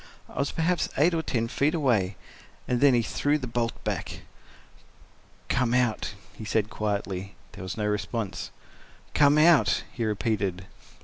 [0.27, 4.21] I was perhaps eight or ten feet away—and then he threw the bolt back.
[5.47, 7.35] "Come out," he said quietly.
[7.51, 8.49] There was no response.
[9.13, 10.65] "Come—out," he repeated.